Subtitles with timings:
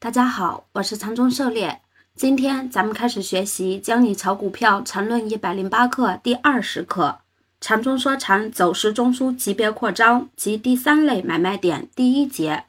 [0.00, 1.80] 大家好，我是禅中狩猎。
[2.14, 7.18] 今天咱们开始学习《教你炒股票缠论一百零八课》第二十课：
[7.60, 12.62] 禅中说禅走势中枢级别扩张及第三类买卖点第一节。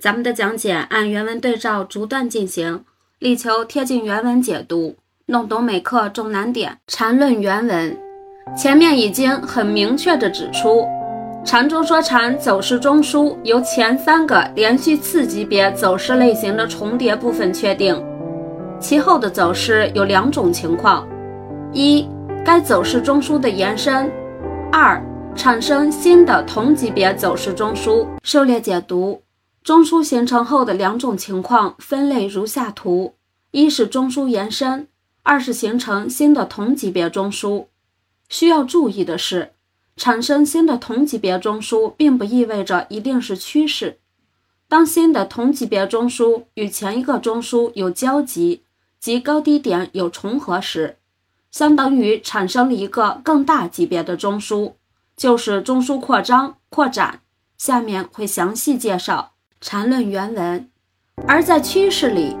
[0.00, 2.84] 咱们的讲解按原文对照逐段进行，
[3.20, 4.96] 力求贴近原文解读，
[5.26, 6.80] 弄懂每课重难点。
[6.88, 7.96] 缠论原文
[8.56, 10.84] 前面已经很明确地指出。
[11.44, 18.02] 缠中说禅走势中枢由前三个连续次级别走势类型的重叠部分确定，
[18.80, 21.06] 其后的走势有两种情况：
[21.70, 22.08] 一、
[22.42, 24.08] 该走势中枢的延伸；
[24.72, 25.04] 二、
[25.36, 28.06] 产生新的同级别走势中枢。
[28.22, 29.20] 狩猎解读
[29.62, 33.12] 中枢形成后的两种情况分类如下图：
[33.50, 34.88] 一是中枢延伸，
[35.22, 37.66] 二是形成新的同级别中枢。
[38.30, 39.50] 需要注意的是。
[39.96, 43.98] 产生新的同级别中枢，并不意味着一定是趋势。
[44.68, 48.62] 当新的同级别中枢与前一个中枢有交集，
[48.98, 50.96] 即高低点有重合时，
[51.50, 54.72] 相当于产生了一个更大级别的中枢，
[55.16, 57.20] 就是中枢扩张、扩展。
[57.56, 60.68] 下面会详细介绍缠论原文。
[61.28, 62.36] 而在趋势里，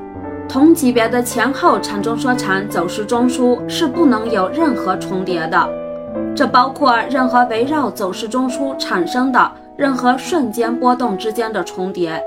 [0.48, 5.83] 同级别的前后缠中说禅走势中枢是不能有任何重叠的。
[6.34, 12.20] 这包括任何围绕走势中枢产生的任何瞬间波动之间的重叠。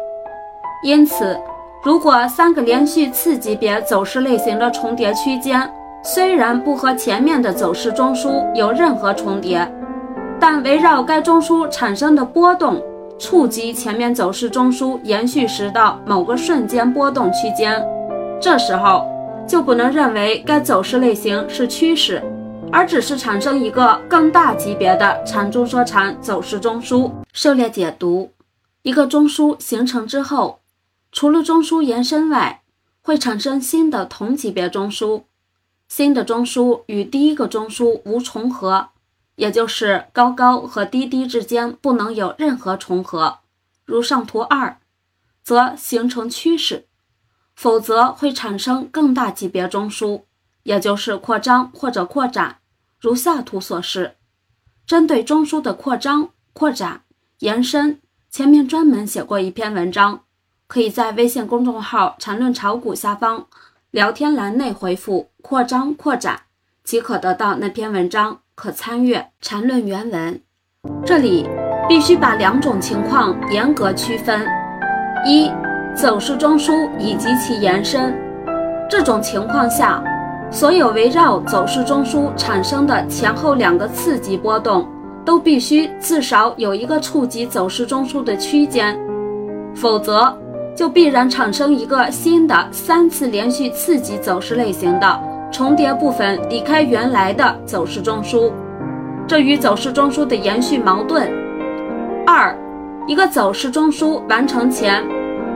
[0.84, 1.38] 因此，
[1.84, 5.70] 如果三个连续次级别走势类型的重叠区间
[6.04, 9.68] 虽然不和前面的走势中枢有任何重叠，
[10.40, 12.82] 但围绕该中枢产生的波动
[13.20, 17.84] 触及前面走势中枢延续时的某个瞬间波动区间，
[18.40, 19.06] 这时候
[19.48, 22.22] 就不能认为该走势类型是趋势。
[22.72, 27.12] 而只是产生一个更大级别的缠中说禅走势中枢。
[27.34, 28.32] 狩猎解读：
[28.82, 30.60] 一个中枢形成之后，
[31.12, 32.62] 除了中枢延伸外，
[33.02, 35.24] 会产生新的同级别中枢。
[35.88, 38.90] 新的中枢与第一个中枢无重合，
[39.36, 43.40] 也就是高高和低低之间不能有任何重合，
[43.86, 44.78] 如上图二，
[45.42, 46.84] 则形成趋势；
[47.56, 50.24] 否则会产生更大级别中枢。
[50.68, 52.58] 也就是扩张或者扩展，
[53.00, 54.16] 如下图所示。
[54.86, 57.04] 针对中枢的扩张、扩展、
[57.40, 60.24] 延伸，前面专门写过一篇文章，
[60.68, 63.48] 可以在微信公众号“缠论炒股”下方
[63.92, 66.42] 聊天栏内回复“扩张扩展”，
[66.84, 70.42] 即可得到那篇文章，可参阅缠论原文。
[71.06, 71.48] 这里
[71.88, 74.46] 必须把两种情况严格区分：
[75.26, 75.50] 一、
[75.96, 78.14] 走势中枢以及其延伸，
[78.90, 80.04] 这种情况下。
[80.50, 84.88] 所有围绕走势中枢产生的前后两个次级波动，
[85.26, 88.98] 都必须至少有一个触及走势中枢的区间，
[89.76, 90.36] 否则
[90.76, 95.20] 就必然产生一个新的三次连续次级走势类型的
[95.52, 98.52] 重叠部分离开原来的走势中枢，
[99.28, 101.30] 这与走势中枢的延续矛盾。
[102.26, 102.58] 二，
[103.06, 105.04] 一个走势中枢完成前。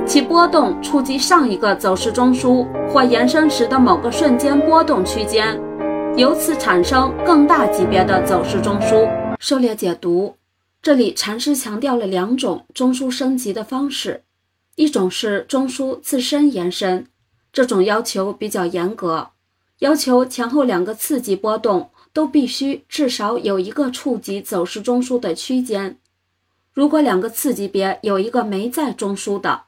[0.06, 5.57] 其波动触及上一个走势中枢或延伸时的某个瞬间波动区间，
[6.17, 9.09] 由此产生更大级别的走势中枢。
[9.39, 10.35] 狩猎解读，
[10.81, 14.23] 这里禅师强调了两种中枢升级的方式，
[14.75, 17.07] 一种是中枢自身延伸，
[17.53, 19.29] 这种要求比较严格，
[19.79, 25.97] 要求前后两个次级波动都必须至少有一个触及走势中枢的区间，
[26.73, 29.62] 如果两个次级别有一个没在中枢的。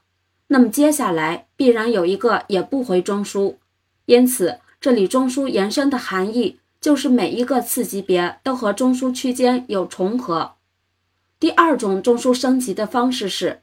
[0.54, 3.56] 那么接下来必然有一个也不回中枢，
[4.06, 10.52] 因此这里中枢延伸的含义就是每一个次级别都和中枢区间有重合。
[11.40, 13.62] 第二种中枢升级的方式是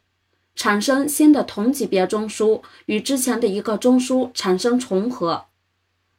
[0.54, 5.46] 产生新的同级别中枢与之前的一个中枢产生重合，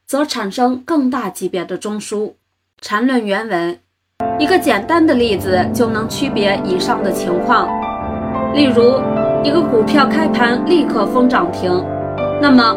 [0.07, 2.33] 则产生更大级别的中枢。
[2.81, 3.79] 缠论原文
[4.39, 7.69] 一个简单的例子就能区别以上的情况，
[8.55, 9.12] 例如。
[9.43, 11.69] 一个股票开盘立刻封涨停，
[12.41, 12.75] 那么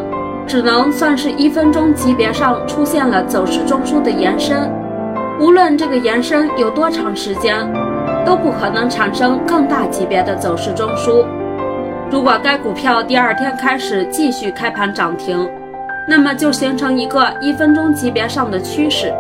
[0.49, 4.69] 只能算是一分钟级别上出现了走势中枢的延伸。
[5.38, 7.56] 无论这个延伸有多长时间，
[8.25, 11.25] 都不可能产生更大级别的走势中枢。
[12.11, 15.49] 如果该股票第二天开始继续开盘涨停，
[16.08, 19.14] 那么就形成一个一分钟级别上的趋势，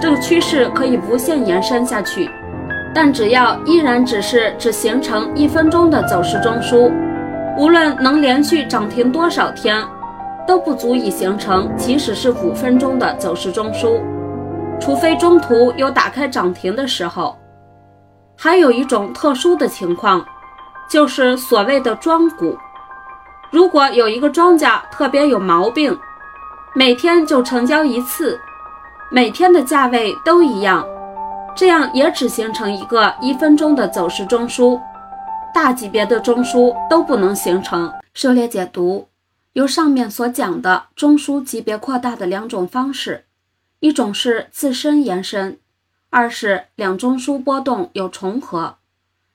[0.00, 2.30] 这个趋势可以无限延伸下去。
[2.94, 6.92] 但只要依然只是只形成一分钟的走势中枢，
[7.56, 9.84] 无论能连续涨停多少天，
[10.46, 14.00] 都不足以形成即使是五分钟的走势中枢，
[14.80, 17.36] 除非中途有打开涨停的时候。
[18.36, 20.24] 还有一种特殊的情况，
[20.88, 22.56] 就是所谓的庄股。
[23.50, 25.96] 如果有一个庄家特别有毛病，
[26.74, 28.40] 每天就成交一次，
[29.10, 30.86] 每天的价位都一样，
[31.56, 34.80] 这样也只形成一个一分钟的走势中枢，
[35.52, 37.92] 大级别的中枢都不能形成。
[38.14, 39.08] 涉猎解读
[39.52, 43.26] 有上面所讲的中枢级别扩大的两种方式，
[43.80, 45.58] 一种是自身延伸，
[46.08, 48.76] 二是两中枢波动有重合。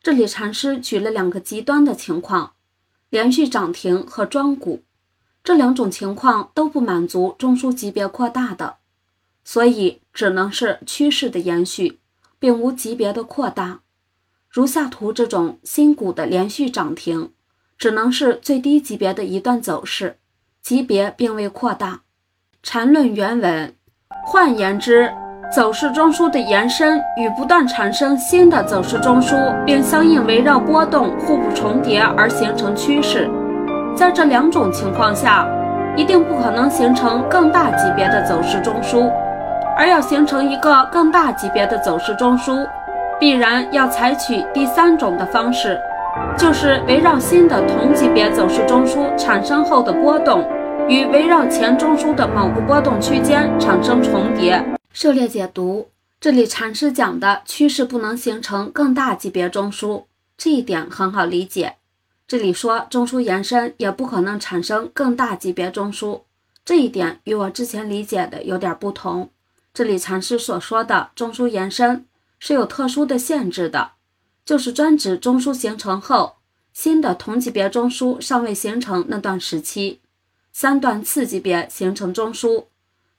[0.01, 2.53] 这里禅师举了两个极端的情况。
[3.11, 4.83] 连续涨停和庄股
[5.41, 8.77] 这两种情况都不满足中枢级别扩大的，
[9.45, 11.99] 所以只能是趋势的延续，
[12.39, 13.79] 并无级别的扩大。
[14.49, 17.31] 如下图这种新股的连续涨停，
[17.77, 20.17] 只能是最低级别的一段走势，
[20.61, 22.01] 级别并未扩大。
[22.63, 23.73] 缠论原文，
[24.25, 25.11] 换言之。
[25.53, 33.29] 走势中枢的延伸与不断产生新的走势中枢，并相应围绕波动互不重叠而形成趋势。
[33.95, 35.47] 在这两种情况下，
[35.95, 39.09] 一定不可能形成更大级别的走势中枢，
[39.77, 42.67] 而要形成一个更大级别的走势中枢，
[43.19, 45.79] 必然要采取第三种的方式，
[46.37, 50.47] 就是围绕新的同级别走势中枢产生后的波动，
[50.87, 54.63] 与围绕前中枢的某个波动区间产生重叠。
[54.93, 55.89] 狩猎解读，
[56.21, 60.03] 这里禅师讲的趋势不能形成更大级别中枢，
[60.37, 61.75] 这一点很好理解。
[62.27, 66.21] 这里说中枢延伸也不可能产生更大级别中枢，
[66.63, 69.29] 这一点与我之前理解的有点不同。
[69.75, 72.05] 这里禅师所说的中枢延伸
[72.39, 73.91] 是有特殊的限制的，
[74.45, 76.37] 就是专指中枢形成后，
[76.71, 79.99] 新的同级别中枢尚未形成那段时期，
[80.53, 82.67] 三段次级别形成中枢。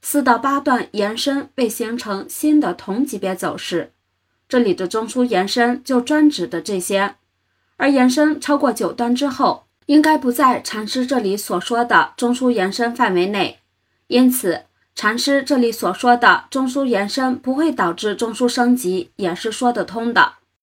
[0.00, 3.92] 四到八段延伸未形成新的同级别走势，
[4.48, 7.16] 这里的中枢延伸就专指的这些，
[7.76, 13.58] 而延伸超过九段之后，应该不在禅师这里所说的中枢延伸范围内，
[14.06, 14.62] 因此
[14.98, 20.35] 禅师这里所说的中枢延伸不会导致中枢升级也是说得通的。